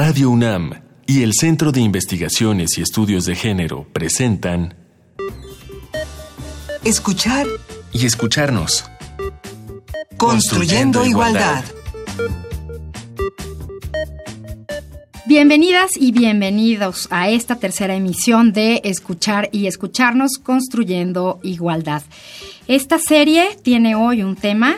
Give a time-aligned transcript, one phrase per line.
[0.00, 4.76] Radio UNAM y el Centro de Investigaciones y Estudios de Género presentan
[6.84, 7.48] Escuchar
[7.92, 8.88] y escucharnos.
[10.16, 11.64] Construyendo, igualdad.
[15.26, 22.04] Bienvenidas y bienvenidos a esta tercera emisión de Escuchar y Escucharnos Construyendo Igualdad.
[22.68, 24.76] Esta serie tiene hoy un tema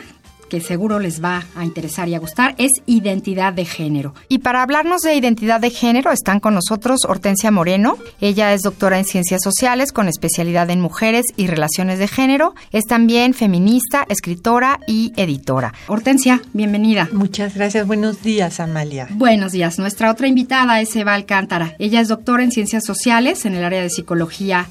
[0.51, 4.13] que seguro les va a interesar y a gustar, es identidad de género.
[4.27, 7.97] Y para hablarnos de identidad de género están con nosotros Hortensia Moreno.
[8.19, 12.53] Ella es doctora en ciencias sociales con especialidad en mujeres y relaciones de género.
[12.73, 15.73] Es también feminista, escritora y editora.
[15.87, 17.07] Hortensia, bienvenida.
[17.13, 17.87] Muchas gracias.
[17.87, 19.07] Buenos días, Amalia.
[19.11, 19.79] Buenos días.
[19.79, 21.75] Nuestra otra invitada es Eva Alcántara.
[21.79, 24.67] Ella es doctora en ciencias sociales en el área de psicología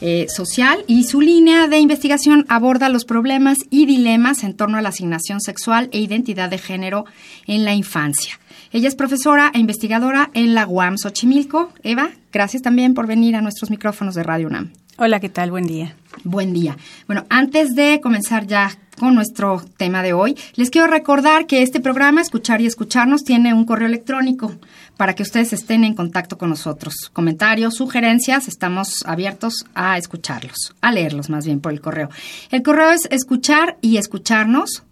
[0.00, 4.82] eh, social y su línea de investigación aborda los problemas y dilemas en torno a
[4.82, 7.04] la asignación sexual e identidad de género
[7.46, 8.38] en la infancia.
[8.70, 11.72] Ella es profesora e investigadora en la UAM Xochimilco.
[11.82, 14.72] Eva, gracias también por venir a nuestros micrófonos de Radio UNAM.
[14.98, 15.50] Hola, ¿qué tal?
[15.50, 15.94] Buen día.
[16.24, 16.76] Buen día.
[17.06, 21.80] Bueno, antes de comenzar ya con nuestro tema de hoy, les quiero recordar que este
[21.80, 24.52] programa, Escuchar y Escucharnos, tiene un correo electrónico
[24.98, 27.08] para que ustedes estén en contacto con nosotros.
[27.12, 32.10] Comentarios, sugerencias, estamos abiertos a escucharlos, a leerlos más bien por el correo.
[32.50, 34.82] El correo es escuchar y escucharnos.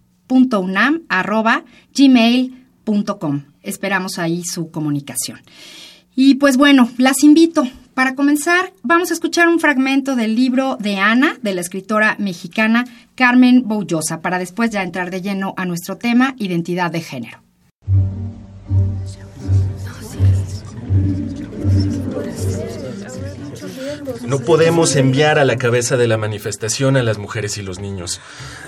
[3.62, 5.40] Esperamos ahí su comunicación.
[6.14, 7.68] Y pues bueno, las invito.
[7.92, 12.84] Para comenzar, vamos a escuchar un fragmento del libro de Ana, de la escritora mexicana
[13.16, 17.42] Carmen Boullosa, para después ya entrar de lleno a nuestro tema, identidad de género.
[24.26, 28.20] No podemos enviar a la cabeza de la manifestación a las mujeres y los niños.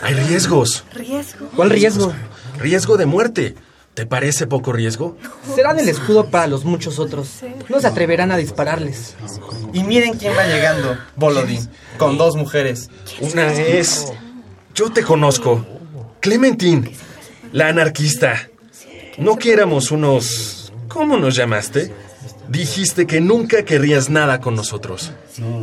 [0.03, 0.84] Hay riesgos.
[0.95, 1.48] ¿Riesgo?
[1.56, 2.12] ¿Cuál riesgo?
[2.59, 3.55] Riesgo de muerte.
[3.95, 5.17] ¿Te parece poco riesgo?
[5.56, 7.41] Serán el escudo para los muchos otros.
[7.69, 9.17] No se atreverán a dispararles.
[9.73, 12.91] Y miren quién va llegando, Bolodín, con dos mujeres.
[13.20, 14.12] Una es...
[14.77, 15.66] Yo te conozco.
[16.21, 16.94] Clementine,
[17.50, 18.49] la anarquista.
[19.16, 20.72] No que éramos unos...
[20.87, 21.93] ¿Cómo nos llamaste?
[22.48, 25.12] Dijiste que nunca querrías nada con nosotros.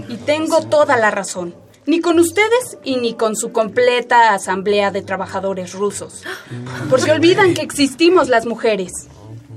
[0.08, 1.56] Y tengo toda la razón.
[1.88, 6.24] Ni con ustedes y ni con su completa asamblea de trabajadores rusos.
[6.90, 8.92] Porque olvidan que existimos las mujeres.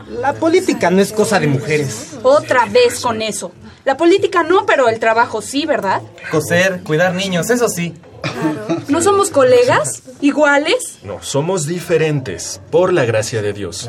[0.08, 2.18] La política no es cosa de mujeres.
[2.22, 3.52] Otra vez con eso.
[3.84, 6.02] La política no, pero el trabajo sí, ¿verdad?
[6.30, 7.94] Coser, cuidar niños, eso sí.
[8.88, 10.02] ¿No somos colegas?
[10.20, 10.98] ¿Iguales?
[11.02, 13.88] No, somos diferentes, por la gracia de Dios.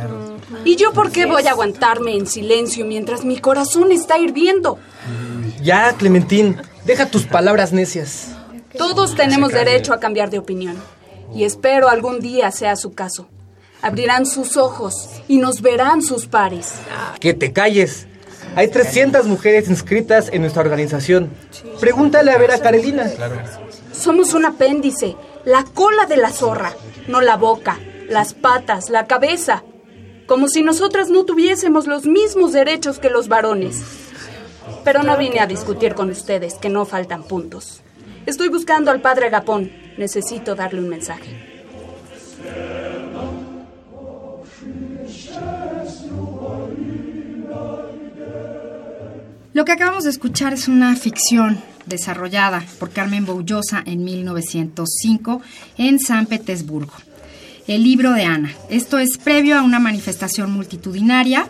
[0.65, 4.77] ¿Y yo por qué voy a aguantarme en silencio mientras mi corazón está hirviendo?
[5.61, 8.29] Ya, Clementín, deja tus palabras necias.
[8.77, 10.75] Todos tenemos derecho a cambiar de opinión.
[11.33, 13.27] Y espero algún día sea su caso.
[13.81, 16.73] Abrirán sus ojos y nos verán sus pares.
[17.19, 18.07] Que te calles.
[18.55, 21.29] Hay 300 mujeres inscritas en nuestra organización.
[21.79, 23.09] Pregúntale a ver a Carolina.
[23.91, 25.15] Somos un apéndice,
[25.45, 26.73] la cola de la zorra,
[27.07, 27.79] no la boca,
[28.09, 29.63] las patas, la cabeza.
[30.25, 33.81] Como si nosotras no tuviésemos los mismos derechos que los varones.
[34.83, 37.81] Pero no vine a discutir con ustedes, que no faltan puntos.
[38.25, 39.71] Estoy buscando al padre Gapón.
[39.97, 41.49] Necesito darle un mensaje.
[49.59, 55.41] Lo que acabamos de escuchar es una ficción desarrollada por Carmen Boullosa en 1905
[55.77, 56.93] en San Petersburgo.
[57.67, 58.53] El libro de Ana.
[58.69, 61.45] Esto es previo a una manifestación multitudinaria.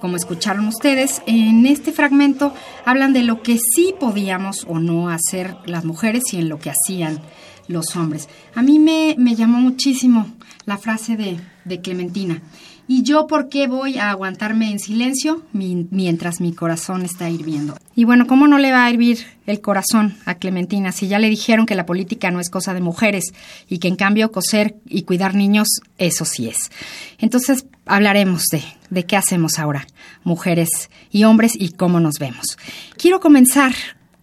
[0.00, 2.54] Como escucharon ustedes, en este fragmento
[2.84, 6.70] hablan de lo que sí podíamos o no hacer las mujeres y en lo que
[6.70, 7.20] hacían
[7.66, 8.28] los hombres.
[8.54, 10.30] A mí me, me llamó muchísimo
[10.64, 12.40] la frase de, de Clementina.
[12.90, 17.76] ¿Y yo por qué voy a aguantarme en silencio mientras mi corazón está hirviendo?
[17.94, 21.28] Y bueno, ¿cómo no le va a hervir el corazón a Clementina si ya le
[21.28, 23.34] dijeron que la política no es cosa de mujeres
[23.68, 25.68] y que en cambio coser y cuidar niños,
[25.98, 26.70] eso sí es?
[27.18, 29.86] Entonces hablaremos de, de qué hacemos ahora,
[30.24, 32.56] mujeres y hombres, y cómo nos vemos.
[32.96, 33.74] Quiero comenzar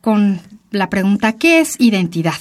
[0.02, 0.40] con
[0.72, 2.34] la pregunta, ¿qué es identidad?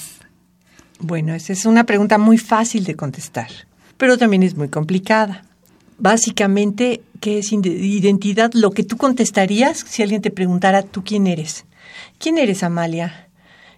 [0.99, 3.49] Bueno, esa es una pregunta muy fácil de contestar,
[3.97, 5.43] pero también es muy complicada
[5.97, 8.51] básicamente, ¿qué es identidad?
[8.53, 11.65] Lo que tú contestarías si alguien te preguntara, ¿tú quién eres?
[12.17, 13.27] ¿Quién eres, Amalia?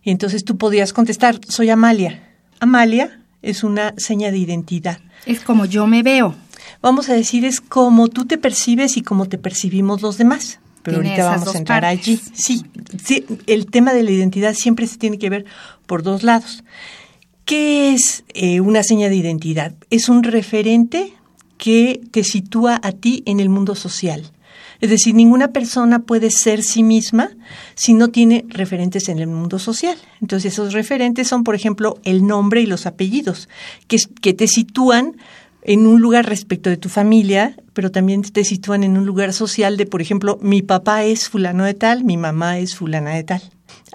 [0.04, 2.24] Y entonces tú podías contestar, soy Amalia.
[2.60, 5.00] Amalia es una seña de identidad.
[5.26, 6.36] Es como yo me veo.
[6.82, 10.60] Vamos a decir, es como tú te percibes y como te percibimos los demás.
[10.84, 12.20] Pero ahorita vamos a entrar allí.
[12.34, 12.64] Sí,
[13.04, 15.46] sí, el tema de la identidad siempre se tiene que ver
[15.86, 16.64] por dos lados.
[17.44, 19.74] ¿Qué es eh, una seña de identidad?
[19.90, 21.14] Es un referente
[21.58, 24.32] que te sitúa a ti en el mundo social.
[24.80, 27.32] Es decir, ninguna persona puede ser sí misma
[27.76, 29.98] si no tiene referentes en el mundo social.
[30.22, 33.50] Entonces, esos referentes son, por ejemplo, el nombre y los apellidos,
[33.88, 35.18] que, te sitúan
[35.64, 39.78] en un lugar respecto de tu familia, pero también te sitúan en un lugar social
[39.78, 43.42] de, por ejemplo, mi papá es fulano de tal, mi mamá es fulana de tal.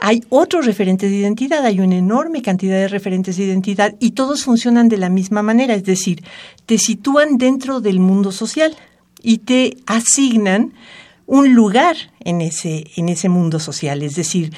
[0.05, 4.43] Hay otros referentes de identidad, hay una enorme cantidad de referentes de identidad y todos
[4.43, 6.25] funcionan de la misma manera, es decir,
[6.67, 8.75] te sitúan dentro del mundo social
[9.23, 10.73] y te asignan
[11.27, 14.03] un lugar en ese, en ese mundo social.
[14.03, 14.53] Es decir,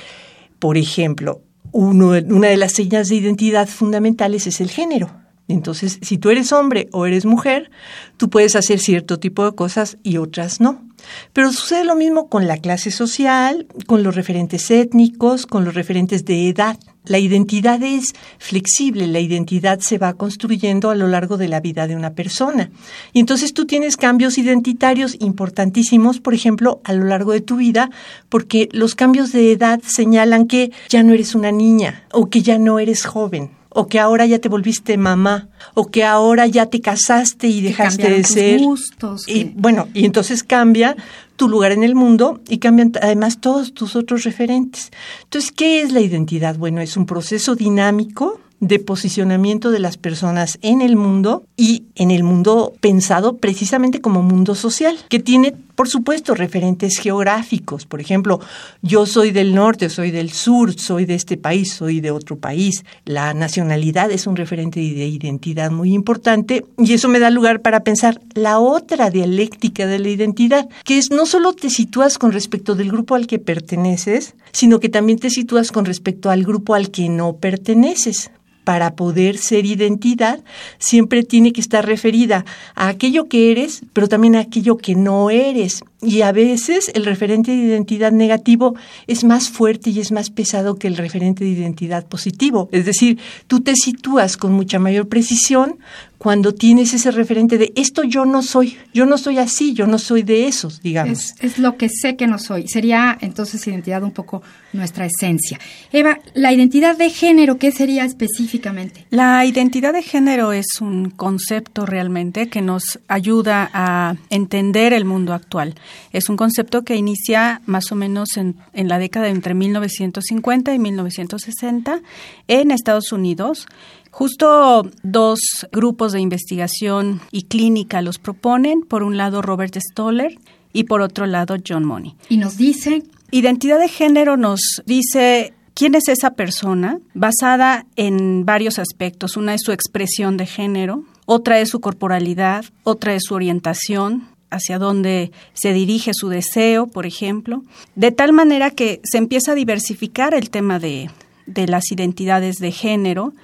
[0.59, 1.43] por ejemplo,
[1.73, 5.11] uno, una de las señas de identidad fundamentales es el género.
[5.47, 7.71] Entonces, si tú eres hombre o eres mujer,
[8.17, 10.89] tú puedes hacer cierto tipo de cosas y otras no.
[11.33, 16.25] Pero sucede lo mismo con la clase social, con los referentes étnicos, con los referentes
[16.25, 16.79] de edad.
[17.07, 21.87] La identidad es flexible, la identidad se va construyendo a lo largo de la vida
[21.87, 22.71] de una persona.
[23.13, 27.91] Y entonces tú tienes cambios identitarios importantísimos, por ejemplo, a lo largo de tu vida,
[28.31, 32.59] porque los cambios de edad señalan que ya no eres una niña o que ya
[32.59, 36.81] no eres joven o que ahora ya te volviste mamá, o que ahora ya te
[36.81, 38.61] casaste y dejaste de ser.
[38.61, 40.97] Gustos, y bueno, y entonces cambia
[41.37, 44.93] tu lugar en el mundo y cambian además todos tus otros referentes.
[45.25, 46.57] Entonces, ¿qué es la identidad?
[46.57, 52.11] Bueno, es un proceso dinámico de posicionamiento de las personas en el mundo y en
[52.11, 57.87] el mundo pensado precisamente como mundo social, que tiene, por supuesto, referentes geográficos.
[57.87, 58.41] Por ejemplo,
[58.83, 62.85] yo soy del norte, soy del sur, soy de este país, soy de otro país.
[63.05, 67.81] La nacionalidad es un referente de identidad muy importante y eso me da lugar para
[67.81, 72.75] pensar la otra dialéctica de la identidad, que es no solo te sitúas con respecto
[72.75, 76.91] del grupo al que perteneces, sino que también te sitúas con respecto al grupo al
[76.91, 78.31] que no perteneces
[78.63, 80.43] para poder ser identidad,
[80.79, 85.29] siempre tiene que estar referida a aquello que eres, pero también a aquello que no
[85.29, 85.85] eres.
[86.05, 88.75] Y a veces el referente de identidad negativo
[89.07, 92.69] es más fuerte y es más pesado que el referente de identidad positivo.
[92.73, 95.79] Es decir, tú te sitúas con mucha mayor precisión
[96.25, 99.99] cuando tienes ese referente de esto yo no soy, yo no soy así, yo no
[99.99, 101.35] soy de esos, digamos.
[101.41, 102.67] Es, lo que sé que no soy.
[102.67, 104.43] Sería entonces identidad un poco
[104.73, 105.61] nuestra esencia.
[105.93, 109.05] Eva, la identidad de género, ¿qué sería específicamente?
[109.11, 115.35] La identidad de género es un concepto realmente que nos ayuda a entender el mundo
[115.35, 115.75] actual.
[116.13, 120.79] Es un concepto que inicia más o menos en, en la década entre 1950 y
[120.79, 122.01] 1960
[122.49, 123.67] en Estados Unidos.
[124.11, 125.41] Justo dos
[125.73, 128.83] grupos de investigación y clínica los proponen.
[128.83, 130.39] Por un lado, Robert Stoller
[130.73, 132.15] y por otro lado, John Money.
[132.29, 133.03] Y nos dice...
[133.31, 139.37] Identidad de género nos dice quién es esa persona basada en varios aspectos.
[139.37, 144.79] Una es su expresión de género, otra es su corporalidad, otra es su orientación, hacia
[144.79, 147.63] dónde se dirige su deseo, por ejemplo,
[147.95, 151.11] de tal manera que se empieza a diversificar el tema de,
[151.47, 153.35] las identidades de género,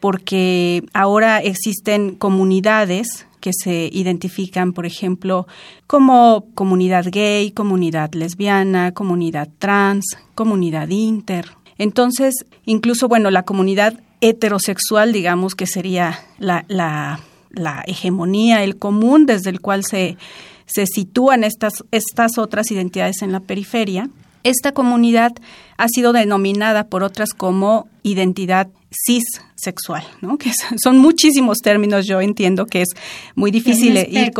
[0.00, 5.46] porque ahora existen comunidades que se identifican, por ejemplo,
[5.86, 11.50] como comunidad gay, comunidad lesbiana, comunidad trans, comunidad inter.
[11.78, 12.34] Entonces,
[12.66, 17.20] incluso, bueno, la comunidad heterosexual, digamos que sería la, la,
[17.50, 20.16] la hegemonía, el común desde el cual se,
[20.72, 24.08] se sitúan estas, estas otras identidades en la periferia.
[24.42, 25.32] Esta comunidad
[25.76, 30.36] ha sido denominada por otras como identidad cissexual, ¿no?
[30.36, 30.50] que
[30.82, 32.88] son muchísimos términos, yo entiendo que es
[33.34, 34.32] muy difícil ir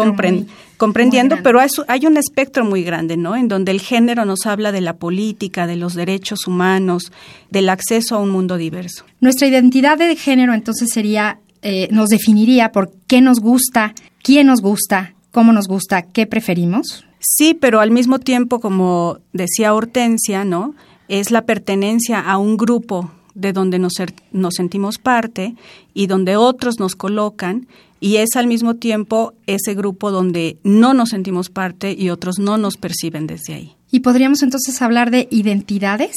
[0.77, 3.37] comprendiendo, pero hay, un espectro muy grande, ¿no?
[3.37, 7.13] En donde el género nos habla de la política, de los derechos humanos,
[7.51, 9.05] del acceso a un mundo diverso.
[9.21, 14.63] Nuestra identidad de género entonces sería, eh, nos definiría por qué nos gusta, quién nos
[14.63, 17.05] gusta, cómo nos gusta, qué preferimos.
[17.19, 20.75] Sí, pero al mismo tiempo, como decía Hortensia, ¿no?
[21.09, 23.95] Es la pertenencia a un grupo de donde nos,
[24.33, 25.55] nos sentimos parte
[25.95, 27.67] y donde otros nos colocan
[28.01, 32.57] y es al mismo tiempo ese grupo donde no nos sentimos parte y otros no
[32.57, 33.77] nos perciben desde ahí.
[33.91, 36.17] ¿Y podríamos entonces hablar de identidades?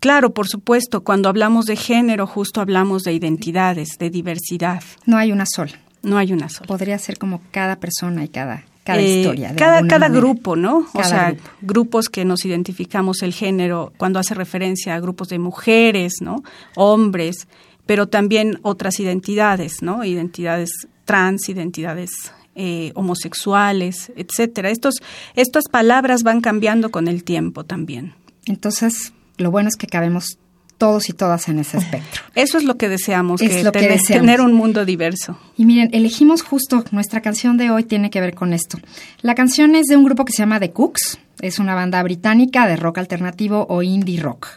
[0.00, 4.82] Claro, por supuesto, cuando hablamos de género justo hablamos de identidades, de diversidad.
[5.06, 5.72] No hay una sola.
[6.04, 6.66] No hay una sola.
[6.66, 9.54] Podría ser como cada persona y cada cada eh, historia.
[9.56, 10.86] cada cada grupo, ¿no?
[10.92, 16.16] o sea, grupos que nos identificamos el género cuando hace referencia a grupos de mujeres,
[16.20, 16.42] ¿no?
[16.76, 17.48] Hombres,
[17.86, 20.04] pero también otras identidades, ¿no?
[20.04, 20.70] Identidades
[21.06, 22.10] trans, identidades
[22.54, 24.70] eh, homosexuales, etcétera.
[24.70, 24.96] Estos,
[25.34, 28.14] estas palabras van cambiando con el tiempo también.
[28.46, 30.38] Entonces, lo bueno es que cabemos
[30.78, 32.22] todos y todas en ese espectro.
[32.34, 34.26] Eso es lo que deseamos, Es que lo que tener, deseamos.
[34.26, 35.38] tener un mundo diverso.
[35.56, 38.78] Y miren, elegimos justo nuestra canción de hoy tiene que ver con esto.
[39.22, 42.66] La canción es de un grupo que se llama The Cooks, es una banda británica
[42.66, 44.48] de rock alternativo o indie rock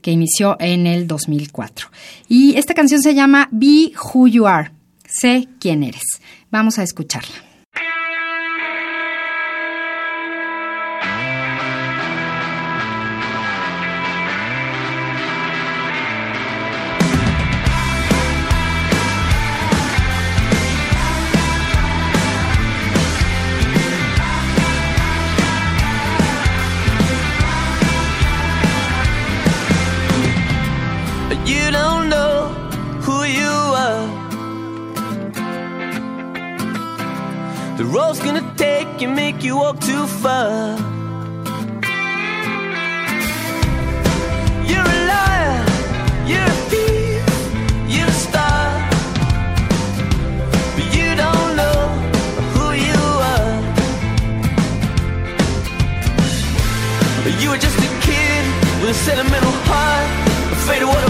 [0.00, 1.88] que inició en el 2004.
[2.28, 4.70] Y esta canción se llama Be Who You Are,
[5.06, 6.02] sé quién eres.
[6.50, 7.51] Vamos a escucharla.
[37.92, 40.78] Road's gonna take you, make you walk too far.
[44.70, 45.64] You're a liar,
[46.30, 47.22] you're a thief,
[47.94, 48.64] you're a star.
[50.74, 51.80] But you don't know
[52.54, 53.54] who you are.
[57.42, 58.42] You were just a kid
[58.80, 60.08] with a sentimental heart,
[60.52, 61.01] afraid of what'll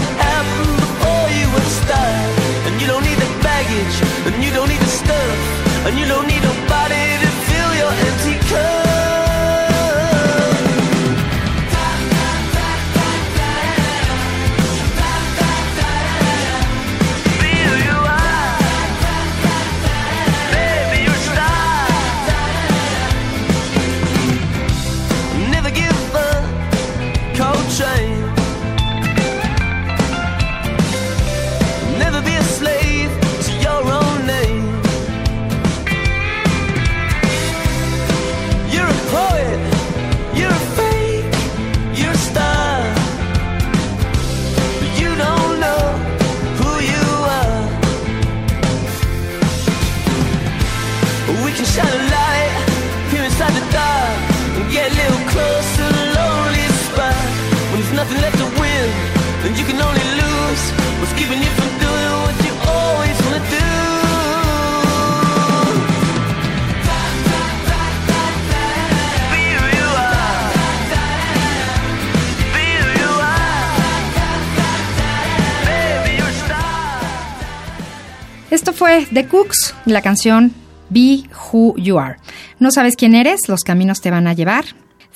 [78.53, 80.53] Esto fue The Cooks, la canción
[80.91, 82.17] Be Who You Are.
[82.59, 84.65] No sabes quién eres, los caminos te van a llevar.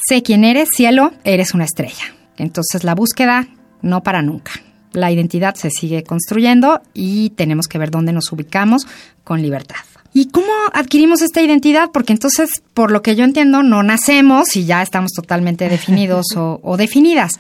[0.10, 2.16] Sé quién eres, cielo, eres una estrella.
[2.38, 3.48] Entonces la búsqueda
[3.84, 4.54] no para nunca.
[4.92, 8.88] La identidad se sigue construyendo y tenemos que ver dónde nos ubicamos
[9.24, 9.86] con libertad.
[10.14, 11.92] ¿Y cómo adquirimos esta identidad?
[11.94, 16.60] Porque entonces, por lo que yo entiendo, no nacemos y ya estamos totalmente definidos o,
[16.64, 17.34] o definidas.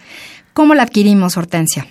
[0.53, 1.87] ¿Cómo la adquirimos, Hortensia?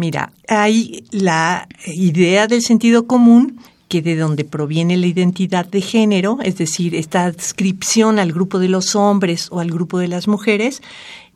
[0.00, 6.38] Mira, hay la idea del sentido común que de donde proviene la identidad de género,
[6.42, 10.80] es decir, esta adscripción al grupo de los hombres o al grupo de las mujeres,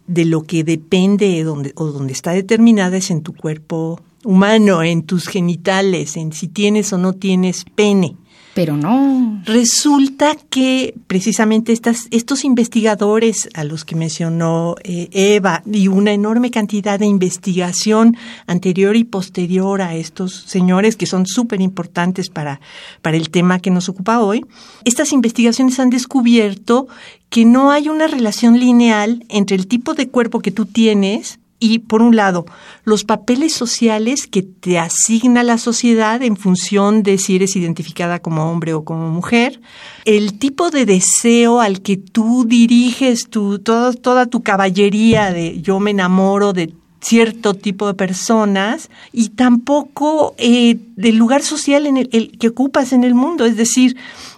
[0.06, 5.28] de lo que depende o donde está determinada es en tu cuerpo humano, en tus
[5.28, 8.16] genitales, en si tienes o no tienes pene.
[8.54, 9.42] Pero no.
[9.44, 16.52] Resulta que precisamente estas, estos investigadores a los que mencionó eh, Eva y una enorme
[16.52, 22.60] cantidad de investigación anterior y posterior a estos señores que son súper importantes para,
[23.02, 24.44] para el tema que nos ocupa hoy,
[24.84, 26.86] estas investigaciones han descubierto
[27.30, 31.78] que no hay una relación lineal entre el tipo de cuerpo que tú tienes y,
[31.78, 32.44] por un lado,
[32.84, 38.50] los papeles sociales que te asigna la sociedad en función de si eres identificada como
[38.50, 39.62] hombre o como mujer,
[40.04, 45.80] el tipo de deseo al que tú diriges tu, todo, toda tu caballería de yo
[45.80, 52.10] me enamoro de cierto tipo de personas y tampoco eh, del lugar social en el,
[52.12, 53.46] el que ocupas en el mundo.
[53.46, 53.96] Es decir,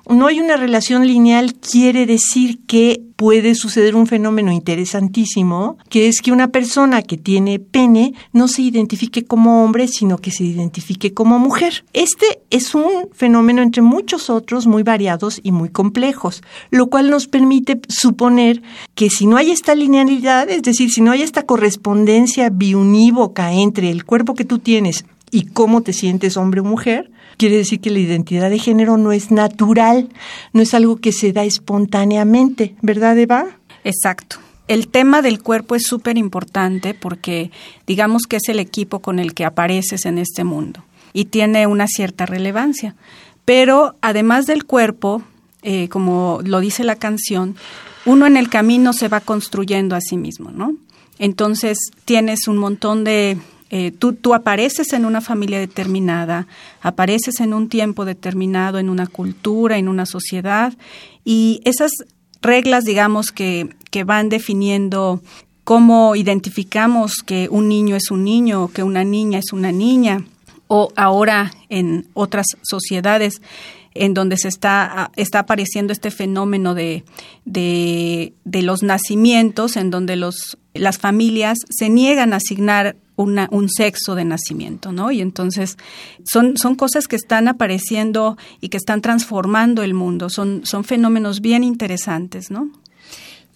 [0.09, 6.21] no hay una relación lineal, quiere decir que puede suceder un fenómeno interesantísimo, que es
[6.21, 11.15] que una persona que tiene pene no se identifique como hombre, sino que se identifique
[11.15, 11.85] como mujer.
[11.93, 17.27] Este es un fenómeno entre muchos otros muy variados y muy complejos, lo cual nos
[17.27, 18.63] permite suponer
[18.95, 23.91] que si no hay esta linealidad, es decir, si no hay esta correspondencia biunívoca entre
[23.91, 27.91] el cuerpo que tú tienes y cómo te sientes hombre o mujer, quiere decir que
[27.91, 30.09] la identidad de género no es natural,
[30.53, 33.47] no es algo que se da espontáneamente, ¿verdad, Eva?
[33.85, 34.37] Exacto.
[34.69, 37.53] El tema del cuerpo es súper importante porque
[37.87, 41.87] digamos que es el equipo con el que apareces en este mundo y tiene una
[41.87, 42.97] cierta relevancia.
[43.45, 45.23] Pero además del cuerpo,
[45.63, 47.55] eh, como lo dice la canción,
[48.05, 50.75] uno en el camino se va construyendo a sí mismo, ¿no?
[51.19, 53.39] Entonces tienes un montón de
[53.71, 56.47] Eh, tú, tú apareces en una familia determinada,
[56.83, 60.73] apareces en un tiempo determinado, en una cultura, en una sociedad,
[61.25, 61.91] y esas
[62.43, 65.21] reglas, digamos, que, que van definiendo
[65.65, 70.25] cómo identificamos que un niño es un niño que una niña es una niña,
[70.69, 73.41] o ahora en otras sociedades
[73.95, 77.05] en donde se está, está apareciendo este fenómeno de,
[77.45, 83.69] de, de los nacimientos, en donde los, las familias se niegan a asignar una, un
[83.69, 85.11] sexo de nacimiento, ¿no?
[85.11, 85.77] Y entonces
[86.25, 91.41] son, son cosas que están apareciendo y que están transformando el mundo, son, son fenómenos
[91.41, 92.71] bien interesantes, ¿no?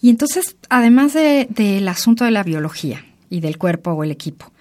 [0.01, 4.51] Y entonces, además del de, asunto de la biología y del cuerpo o el equipo,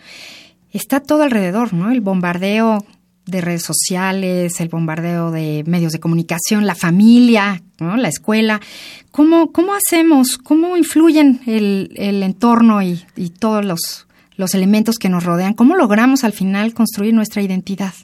[0.70, 1.90] está todo alrededor, ¿no?
[1.90, 2.84] El bombardeo
[3.30, 7.96] de redes sociales, el bombardeo de medios de comunicación, la familia, ¿no?
[7.96, 8.60] la escuela.
[9.10, 14.06] ¿Cómo, cómo hacemos, cómo influyen el, el entorno y, y todos los,
[14.36, 15.54] los elementos que nos rodean?
[15.54, 17.94] ¿Cómo logramos al final construir nuestra identidad?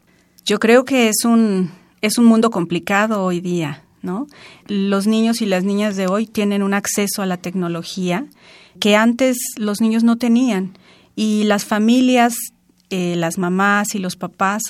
[0.45, 1.71] Yo creo que es un,
[2.03, 4.27] es un mundo complicado hoy día, ¿no?
[4.69, 8.27] Los niños y las niñas de hoy tienen un acceso a la tecnología
[8.79, 10.77] que antes los niños no tenían
[11.17, 12.35] y las familias,
[12.91, 14.63] eh, las mamás y los papás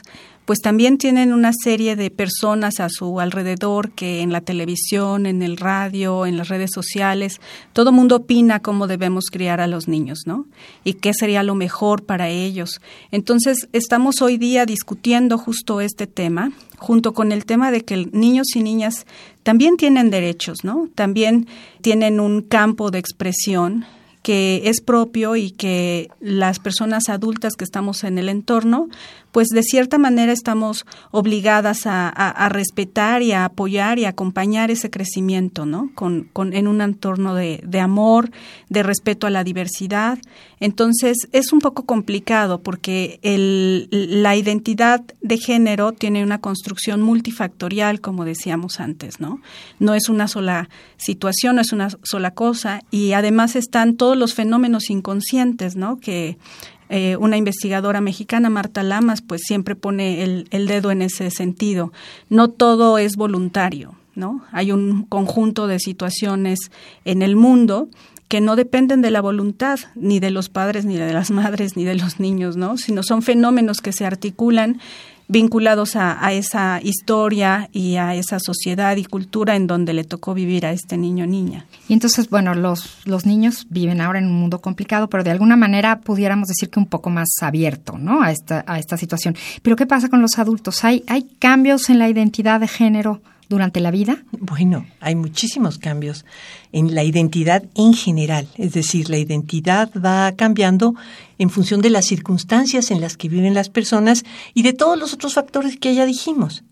[0.47, 5.43] pues también tienen una serie de personas a su alrededor que en la televisión, en
[5.43, 7.41] el radio, en las redes sociales,
[7.73, 10.47] todo mundo opina cómo debemos criar a los niños, ¿no?
[10.85, 12.81] Y qué sería lo mejor para ellos.
[13.11, 18.55] Entonces, estamos hoy día discutiendo justo este tema, junto con el tema de que niños
[18.55, 19.05] y niñas
[19.43, 20.89] también tienen derechos, ¿no?
[20.95, 21.49] También
[21.81, 23.85] tienen un campo de expresión
[24.27, 28.89] que es propio y que las personas adultas que estamos en el entorno,
[29.37, 34.71] pues de cierta manera estamos obligadas a, a, respetar y a apoyar y a acompañar
[34.71, 35.91] ese crecimiento, ¿no?
[35.95, 38.31] Con, con en un entorno de, de, amor,
[38.71, 40.19] de respeto a la diversidad.
[40.59, 48.01] Entonces es un poco complicado porque el, la identidad de género tiene una construcción multifactorial,
[48.01, 49.43] como decíamos antes, ¿no?
[49.79, 54.33] No es una sola situación, no es una sola cosa y además están todos los
[54.33, 55.99] fenómenos inconscientes, ¿no?
[55.99, 56.39] Que
[56.89, 61.93] eh, una investigadora mexicana, Marta Lamas, pues siempre pone el, el dedo en ese sentido.
[62.29, 64.43] No todo es voluntario, ¿no?
[64.53, 66.59] Hay un conjunto de situaciones
[67.05, 67.89] en el mundo
[68.29, 71.85] que no dependen de la voluntad ni de los padres, ni de las madres, ni
[71.85, 72.77] de los niños, ¿no?
[72.77, 74.81] Sino son fenómenos que se articulan
[75.29, 80.35] vinculados a, a, esa historia y a esa sociedad y cultura en donde le tocó
[80.35, 81.67] vivir a este niño niña.
[81.89, 85.57] Y entonces, bueno, los, los niños viven ahora en un mundo complicado, pero de alguna
[85.57, 88.23] manera pudiéramos decir que un poco más abierto, ¿no?
[88.23, 89.37] A esta, a esta situación.
[89.63, 90.85] Pero ¿qué pasa con los adultos?
[90.85, 93.21] ¿Hay, hay cambios en la identidad de género?
[93.49, 94.23] Durante la vida?
[94.33, 96.25] Bueno, hay muchísimos cambios
[96.73, 100.95] en la identidad en general, es decir, la identidad va cambiando
[101.39, 105.13] en función de las circunstancias en las que viven las personas y de todos los
[105.13, 106.65] otros factores que ya dijimos.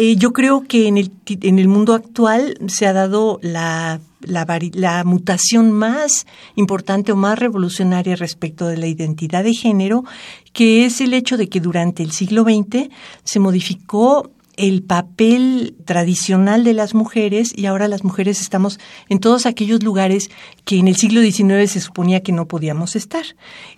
[0.00, 4.46] Eh, yo creo que en el, en el mundo actual se ha dado la, la,
[4.74, 10.04] la, mutación más importante o más revolucionaria respecto de la identidad de género,
[10.52, 12.90] que es el hecho de que durante el siglo XX
[13.24, 19.46] se modificó el papel tradicional de las mujeres y ahora las mujeres estamos en todos
[19.46, 20.30] aquellos lugares
[20.64, 23.24] que en el siglo XIX se suponía que no podíamos estar.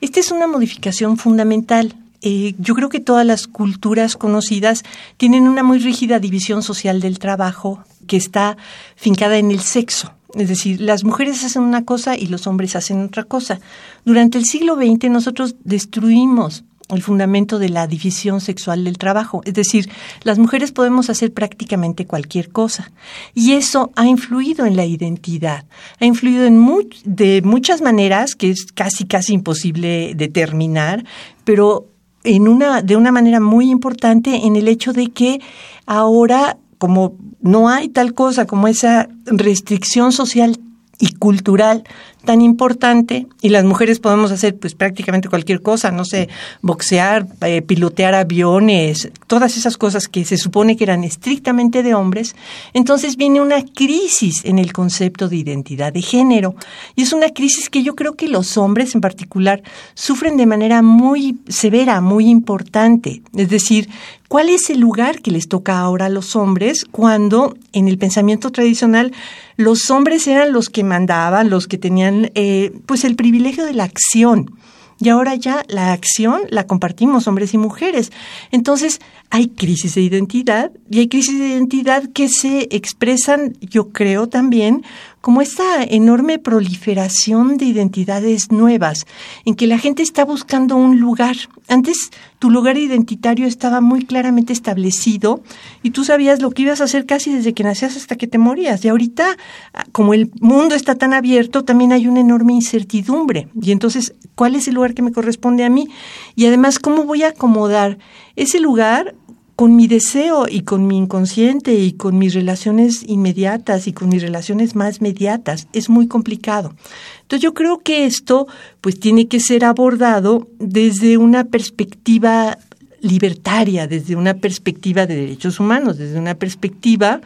[0.01, 1.95] Esta es una modificación fundamental.
[2.23, 4.83] Eh, yo creo que todas las culturas conocidas
[5.19, 8.57] tienen una muy rígida división social del trabajo que está
[8.97, 10.15] fincada en el sexo.
[10.35, 13.61] Es decir, las mujeres hacen una cosa y los hombres hacen otra cosa.
[14.07, 16.65] Durante el siglo XX nosotros destruimos
[16.97, 19.43] el fundamento de la división sexual del trabajo.
[19.45, 19.91] Es decir,
[20.23, 22.91] las mujeres podemos hacer prácticamente cualquier cosa.
[23.35, 25.65] Y eso ha influido en la identidad.
[26.01, 26.61] Ha influido en
[27.05, 31.05] de muchas maneras que es casi, casi imposible determinar,
[31.45, 31.87] pero
[32.25, 35.41] en una, de una manera muy importante en el hecho de que
[35.87, 40.59] ahora, como no hay tal cosa como esa restricción social
[40.99, 41.85] y cultural
[42.25, 46.29] tan importante y las mujeres podemos hacer pues prácticamente cualquier cosa, no sé,
[46.63, 52.37] boxear, eh, pilotear aviones, todas esas cosas que se supone que eran estrictamente de hombres,
[52.75, 56.55] entonces viene una crisis en el concepto de identidad de género
[56.95, 59.63] y es una crisis que yo creo que los hombres en particular
[59.95, 63.89] sufren de manera muy severa, muy importante, es decir,
[64.31, 68.53] ¿Cuál es el lugar que les toca ahora a los hombres cuando en el pensamiento
[68.53, 69.13] tradicional
[69.57, 73.83] los hombres eran los que mandaban, los que tenían eh, pues el privilegio de la
[73.83, 74.53] acción?
[75.01, 78.13] Y ahora ya la acción la compartimos hombres y mujeres.
[78.53, 84.29] Entonces hay crisis de identidad y hay crisis de identidad que se expresan, yo creo
[84.29, 84.85] también,
[85.21, 89.07] como esta enorme proliferación de identidades nuevas,
[89.45, 91.37] en que la gente está buscando un lugar.
[91.69, 95.43] Antes tu lugar identitario estaba muy claramente establecido
[95.83, 98.39] y tú sabías lo que ibas a hacer casi desde que nacías hasta que te
[98.39, 98.85] morías.
[98.85, 99.37] Y ahorita,
[99.75, 103.49] ah, como el mundo está tan abierto, también hay una enorme incertidumbre.
[103.61, 105.89] Y entonces, ¿cuál es el lugar que me corresponde a mí?
[106.35, 107.99] Y además, ¿cómo voy a acomodar
[108.37, 109.15] ese lugar
[109.61, 114.23] con mi deseo y con mi inconsciente y con mis relaciones inmediatas y con mis
[114.23, 115.69] relaciones más mediatas.
[115.75, 116.73] Es muy complicado.
[117.21, 118.47] Entonces yo creo que esto
[118.81, 122.57] pues tiene que ser abordado desde una perspectiva
[123.03, 127.21] libertaria, desde una perspectiva de derechos humanos, desde una perspectiva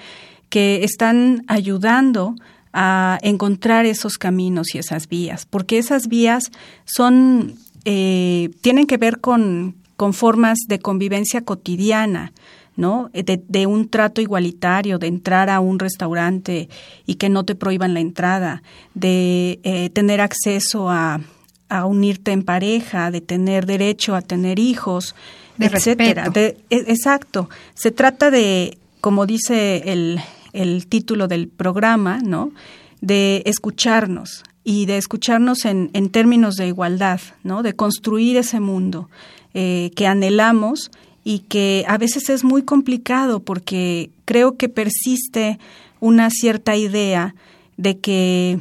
[0.51, 2.35] que están ayudando
[2.75, 6.51] a encontrar esos caminos y esas vías, porque esas vías
[6.85, 12.33] son eh, tienen que ver con, con formas de convivencia cotidiana,
[12.77, 13.11] ¿no?
[13.13, 16.69] De, un trato igualitario, de entrar a un restaurante
[17.07, 18.63] y que no te prohíban la entrada,
[18.95, 21.21] de eh, tener acceso a,
[21.69, 25.15] a, unirte en pareja, de tener derecho a tener hijos,
[25.59, 26.31] de etcétera.
[26.35, 27.51] E, exacto.
[27.75, 30.21] Se trata de, como dice el,
[30.53, 32.53] el título del programa, ¿no?
[33.01, 37.63] De escucharnos, y de escucharnos en, en términos de igualdad, ¿no?
[37.63, 39.09] de construir ese mundo
[39.55, 40.91] eh, que anhelamos
[41.25, 45.59] y que a veces es muy complicado porque creo que persiste
[46.01, 47.35] una cierta idea
[47.77, 48.59] de que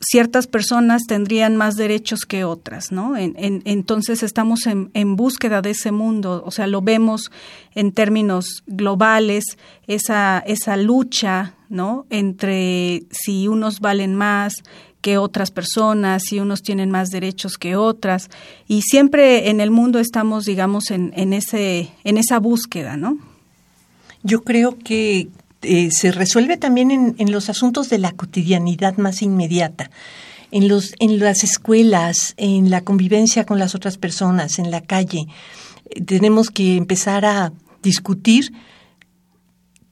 [0.00, 3.16] ciertas personas tendrían más derechos que otras, ¿no?
[3.16, 7.30] En, entonces estamos en, en, búsqueda de ese mundo, o sea, lo vemos
[7.74, 9.44] en términos globales,
[9.86, 12.06] esa, esa lucha, ¿no?
[12.10, 14.54] Entre si unos valen más,
[15.06, 18.28] que otras personas y unos tienen más derechos que otras.
[18.66, 23.16] Y siempre en el mundo estamos digamos en, en ese en esa búsqueda no
[24.24, 25.28] yo creo que
[25.62, 29.92] eh, se resuelve también en, en los asuntos de la cotidianidad más inmediata.
[30.50, 35.28] En los en las escuelas en la convivencia con las otras personas en la calle
[35.90, 38.52] eh, tenemos que empezar a discutir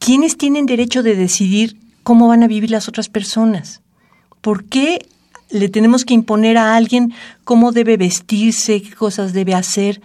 [0.00, 3.83] quiénes tienen derecho de decidir cómo van a vivir las otras personas
[4.44, 5.06] ¿Por qué
[5.48, 10.02] le tenemos que imponer a alguien cómo debe vestirse, qué cosas debe hacer,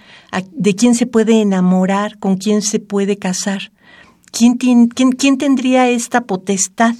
[0.53, 3.69] de quién se puede enamorar, con quién se puede casar?
[4.31, 6.95] ¿Quién, quién, tendría esta potestad?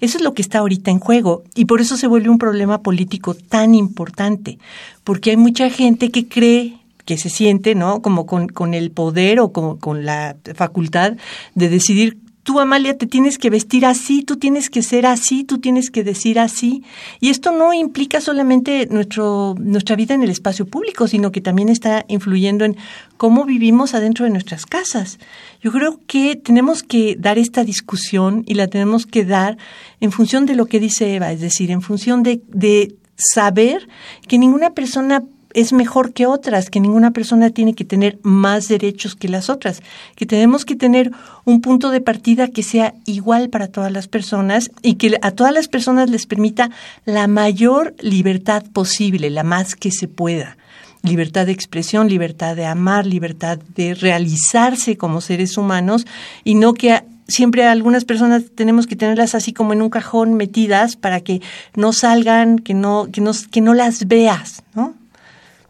[0.00, 2.82] Eso es lo que está ahorita en juego y por eso se vuelve un problema
[2.82, 4.58] político tan importante,
[5.04, 8.02] porque hay mucha gente que cree que se siente, ¿no?
[8.02, 11.12] Como con, con el poder o como con la facultad
[11.54, 15.58] de decidir tú, Amalia, te tienes que vestir así, tú tienes que ser así, tú
[15.58, 16.82] tienes que decir así.
[17.20, 21.68] Y esto no implica solamente nuestro, nuestra vida en el espacio público, sino que también
[21.68, 22.76] está influyendo en
[23.16, 25.18] cómo vivimos adentro de nuestras casas.
[25.60, 29.56] Yo creo que tenemos que dar esta discusión y la tenemos que dar
[30.00, 33.88] en función de lo que dice Eva, es decir, en función de, de saber
[34.26, 35.22] que ninguna persona
[35.54, 39.82] es mejor que otras, que ninguna persona tiene que tener más derechos que las otras,
[40.16, 41.10] que tenemos que tener
[41.44, 45.52] un punto de partida que sea igual para todas las personas y que a todas
[45.52, 46.70] las personas les permita
[47.04, 50.56] la mayor libertad posible, la más que se pueda.
[51.02, 56.06] Libertad de expresión, libertad de amar, libertad de realizarse como seres humanos
[56.44, 60.94] y no que siempre algunas personas tenemos que tenerlas así como en un cajón metidas
[60.94, 61.40] para que
[61.74, 64.94] no salgan, que no, que no, que no las veas, ¿no?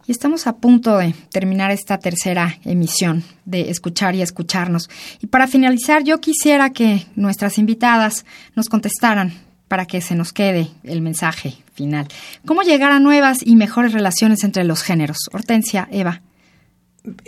[0.05, 4.89] Y estamos a punto de terminar esta tercera emisión de Escuchar y Escucharnos.
[5.21, 9.33] Y para finalizar, yo quisiera que nuestras invitadas nos contestaran
[9.69, 12.07] para que se nos quede el mensaje final.
[12.45, 15.17] ¿Cómo llegar a nuevas y mejores relaciones entre los géneros?
[15.31, 16.21] Hortensia, Eva.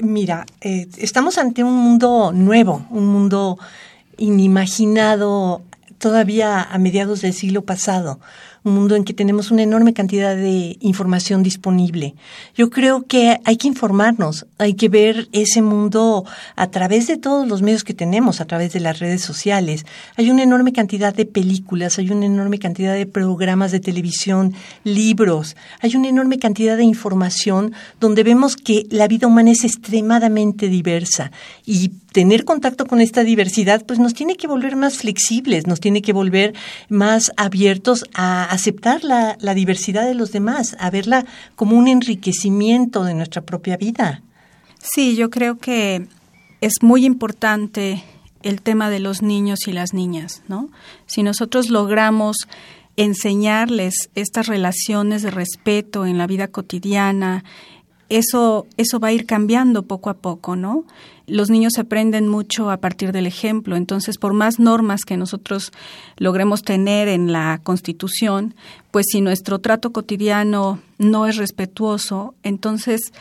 [0.02, 3.58] Mira, eh, estamos ante un mundo nuevo, un mundo
[4.18, 5.64] inimaginado
[5.98, 8.20] todavía a mediados del siglo pasado,
[8.66, 12.16] un mundo en que tenemos una enorme cantidad de información disponible.
[12.56, 16.26] Yo creo que hay que informarnos, hay que ver ese mundo
[16.56, 19.86] a través de todos los medios que tenemos, a través de las redes sociales.
[20.18, 25.56] Hay una enorme cantidad de películas, hay una enorme cantidad de programas de televisión, libros,
[25.80, 31.32] hay una enorme cantidad de información donde vemos que la vida humana es extremadamente diversa
[31.66, 36.02] y tener contacto con esta diversidad pues nos tiene que volver más flexibles, nos tiene
[36.02, 36.54] que volver
[36.88, 43.04] más abiertos a aceptar la, la diversidad de los demás, a verla como un enriquecimiento
[43.04, 44.22] de nuestra propia vida.
[44.80, 46.08] Sí, yo creo que
[46.62, 48.04] es muy importante
[48.44, 50.70] el tema de los niños y las niñas, ¿no?
[51.08, 52.38] Si nosotros logramos
[52.96, 57.44] enseñarles estas relaciones de respeto en la vida cotidiana,
[58.10, 60.86] eso, eso va a ir cambiando poco a poco, ¿no?
[61.28, 65.72] Los niños aprenden mucho a partir del ejemplo, entonces por más normas que nosotros
[66.18, 68.54] logremos tener en la Constitución,
[68.92, 73.12] pues si nuestro trato cotidiano no es respetuoso, entonces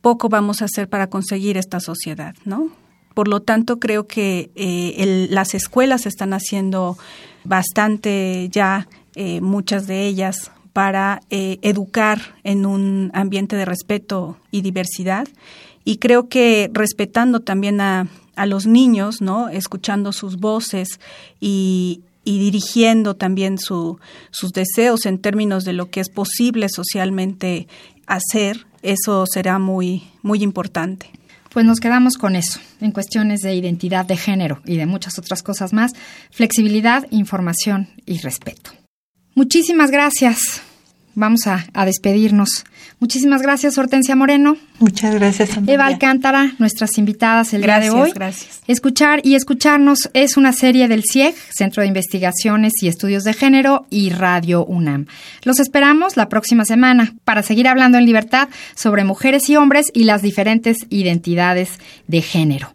[0.00, 2.70] poco vamos a hacer para conseguir esta sociedad, ¿no?
[3.16, 6.98] Por lo tanto, creo que eh, las escuelas están haciendo
[7.44, 14.60] bastante ya, eh, muchas de ellas, para eh, educar en un ambiente de respeto y
[14.60, 15.26] diversidad.
[15.86, 19.48] Y creo que respetando también a, a los niños, ¿no?
[19.48, 21.00] Escuchando sus voces
[21.40, 24.00] y, y dirigiendo también su,
[24.32, 27.68] sus deseos en términos de lo que es posible socialmente
[28.08, 31.08] hacer, eso será muy, muy importante.
[31.50, 35.44] Pues nos quedamos con eso, en cuestiones de identidad de género y de muchas otras
[35.44, 35.92] cosas más,
[36.32, 38.72] flexibilidad, información y respeto.
[39.36, 40.62] Muchísimas gracias.
[41.18, 42.66] Vamos a, despedirnos.
[43.00, 44.58] Muchísimas gracias, Hortensia Moreno.
[44.80, 48.12] Muchas gracias, Eva Alcántara, nuestras invitadas el día de hoy.
[48.14, 48.60] Gracias.
[48.66, 53.86] Escuchar y escucharnos es una serie del CIEG, Centro de Investigaciones y Estudios de Género,
[53.88, 55.06] y Radio UNAM.
[55.42, 60.04] Los esperamos la próxima semana para seguir hablando en libertad sobre mujeres y hombres y
[60.04, 61.70] las diferentes identidades
[62.08, 62.74] de género.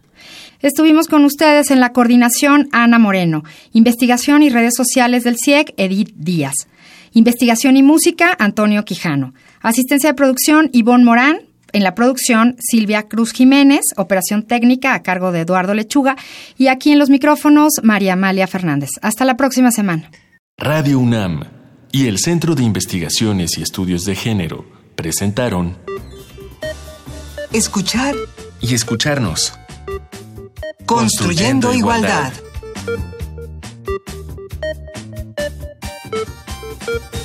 [0.62, 6.12] Estuvimos con ustedes en la coordinación Ana Moreno, investigación y redes sociales del CIEG Edith
[6.16, 6.54] Díaz,
[7.12, 11.40] investigación y música Antonio Quijano, asistencia de producción Ivonne Morán,
[11.72, 16.16] en la producción Silvia Cruz Jiménez, operación técnica a cargo de Eduardo Lechuga
[16.58, 18.90] y aquí en los micrófonos María Amalia Fernández.
[19.00, 20.10] Hasta la próxima semana.
[20.58, 21.44] Radio UNAM
[21.90, 25.76] y el Centro de Investigaciones y Estudios de Género presentaron
[27.52, 28.14] Escuchar
[28.60, 29.52] y escucharnos.
[30.86, 32.32] Construyendo, igualdad.
[36.84, 37.21] Thank you.